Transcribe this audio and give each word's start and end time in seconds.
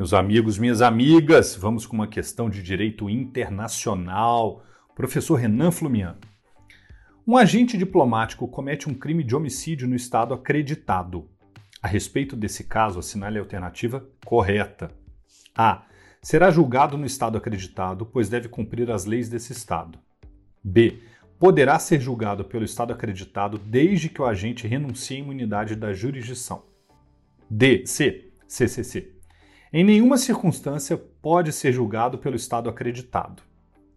Meus 0.00 0.14
amigos, 0.14 0.56
minhas 0.56 0.80
amigas, 0.80 1.54
vamos 1.54 1.84
com 1.84 1.94
uma 1.94 2.06
questão 2.06 2.48
de 2.48 2.62
direito 2.62 3.10
internacional. 3.10 4.64
Professor 4.94 5.34
Renan 5.34 5.70
Flumian. 5.70 6.16
Um 7.26 7.36
agente 7.36 7.76
diplomático 7.76 8.48
comete 8.48 8.88
um 8.88 8.94
crime 8.94 9.22
de 9.22 9.36
homicídio 9.36 9.86
no 9.86 9.94
estado 9.94 10.32
acreditado. 10.32 11.28
A 11.82 11.86
respeito 11.86 12.34
desse 12.34 12.64
caso, 12.64 12.98
assinale 12.98 13.36
a 13.36 13.42
alternativa 13.42 14.02
correta. 14.24 14.90
A. 15.54 15.82
Será 16.22 16.50
julgado 16.50 16.96
no 16.96 17.04
estado 17.04 17.36
acreditado, 17.36 18.06
pois 18.06 18.30
deve 18.30 18.48
cumprir 18.48 18.90
as 18.90 19.04
leis 19.04 19.28
desse 19.28 19.52
estado. 19.52 19.98
B. 20.64 20.98
Poderá 21.38 21.78
ser 21.78 22.00
julgado 22.00 22.42
pelo 22.46 22.64
estado 22.64 22.94
acreditado 22.94 23.58
desde 23.58 24.08
que 24.08 24.22
o 24.22 24.24
agente 24.24 24.66
renuncie 24.66 25.18
à 25.18 25.20
imunidade 25.20 25.76
da 25.76 25.92
jurisdição. 25.92 26.62
D. 27.50 27.84
C. 27.84 28.32
CCC. 28.48 29.19
Em 29.72 29.84
nenhuma 29.84 30.18
circunstância 30.18 30.96
pode 30.96 31.52
ser 31.52 31.72
julgado 31.72 32.18
pelo 32.18 32.34
Estado 32.34 32.68
acreditado. 32.68 33.40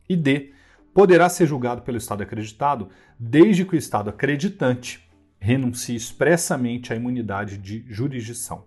E 0.07 0.15
D. 0.15 0.53
Poderá 0.93 1.27
ser 1.27 1.47
julgado 1.47 1.81
pelo 1.81 1.97
Estado 1.97 2.21
acreditado 2.21 2.89
desde 3.17 3.65
que 3.65 3.75
o 3.75 3.77
Estado 3.77 4.11
acreditante 4.11 5.09
renuncie 5.39 5.95
expressamente 5.95 6.93
à 6.93 6.95
imunidade 6.95 7.57
de 7.57 7.83
jurisdição. 7.87 8.65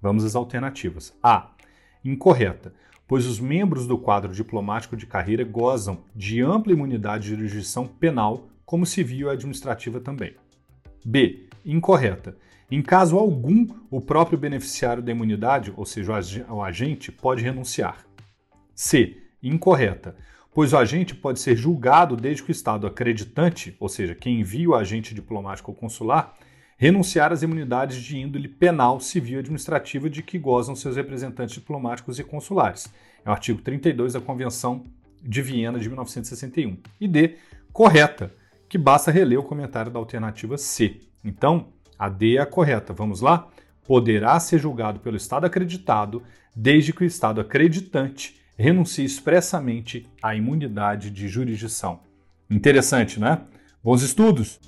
Vamos 0.00 0.24
às 0.24 0.34
alternativas. 0.34 1.14
A. 1.22 1.50
Incorreta, 2.02 2.72
pois 3.06 3.26
os 3.26 3.38
membros 3.38 3.86
do 3.86 3.98
quadro 3.98 4.32
diplomático 4.32 4.96
de 4.96 5.04
carreira 5.04 5.44
gozam 5.44 6.04
de 6.16 6.40
ampla 6.40 6.72
imunidade 6.72 7.24
de 7.24 7.36
jurisdição 7.36 7.86
penal, 7.86 8.48
como 8.64 8.86
civil 8.86 9.28
e 9.28 9.30
administrativa 9.30 10.00
também. 10.00 10.34
B. 11.04 11.49
Incorreta 11.64 12.36
em 12.70 12.80
caso 12.80 13.18
algum, 13.18 13.66
o 13.90 14.00
próprio 14.00 14.38
beneficiário 14.38 15.02
da 15.02 15.10
imunidade, 15.10 15.72
ou 15.76 15.84
seja, 15.84 16.12
o 16.48 16.62
agente, 16.62 17.10
pode 17.10 17.42
renunciar. 17.42 18.06
C. 18.76 19.16
Incorreta, 19.42 20.14
pois 20.54 20.72
o 20.72 20.76
agente 20.76 21.12
pode 21.12 21.40
ser 21.40 21.56
julgado 21.56 22.16
desde 22.16 22.44
que 22.44 22.50
o 22.50 22.52
Estado 22.52 22.86
acreditante, 22.86 23.76
ou 23.80 23.88
seja, 23.88 24.14
quem 24.14 24.38
envia 24.40 24.70
o 24.70 24.76
agente 24.76 25.12
diplomático 25.12 25.72
ou 25.72 25.76
consular, 25.76 26.36
renunciar 26.76 27.32
às 27.32 27.42
imunidades 27.42 28.00
de 28.00 28.16
índole 28.16 28.46
penal, 28.46 29.00
civil 29.00 29.38
e 29.38 29.40
administrativa 29.40 30.08
de 30.08 30.22
que 30.22 30.38
gozam 30.38 30.76
seus 30.76 30.94
representantes 30.94 31.56
diplomáticos 31.56 32.20
e 32.20 32.24
consulares. 32.24 32.86
É 33.24 33.28
o 33.28 33.32
artigo 33.32 33.60
32 33.60 34.12
da 34.12 34.20
Convenção 34.20 34.84
de 35.20 35.42
Viena 35.42 35.80
de 35.80 35.88
1961. 35.88 36.78
E 37.00 37.08
D. 37.08 37.36
Correta, 37.72 38.32
que 38.70 38.78
basta 38.78 39.10
reler 39.10 39.38
o 39.38 39.42
comentário 39.42 39.90
da 39.90 39.98
alternativa 39.98 40.56
C. 40.56 41.00
Então, 41.24 41.72
a 41.98 42.08
D 42.08 42.36
é 42.36 42.40
a 42.40 42.46
correta. 42.46 42.92
Vamos 42.92 43.20
lá? 43.20 43.48
Poderá 43.84 44.38
ser 44.38 44.60
julgado 44.60 45.00
pelo 45.00 45.16
Estado 45.16 45.44
acreditado, 45.44 46.22
desde 46.54 46.92
que 46.92 47.02
o 47.02 47.06
Estado 47.06 47.40
acreditante 47.40 48.40
renuncie 48.56 49.04
expressamente 49.04 50.08
à 50.22 50.36
imunidade 50.36 51.10
de 51.10 51.26
jurisdição. 51.28 51.98
Interessante, 52.48 53.18
né? 53.18 53.40
Bons 53.82 54.02
estudos! 54.02 54.60